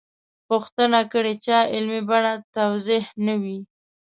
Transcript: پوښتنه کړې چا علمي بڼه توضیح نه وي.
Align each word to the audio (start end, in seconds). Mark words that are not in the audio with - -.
پوښتنه 0.49 0.99
کړې 1.11 1.33
چا 1.45 1.59
علمي 1.73 2.01
بڼه 2.09 2.33
توضیح 2.55 3.03
نه 3.25 3.33
وي. 3.41 3.59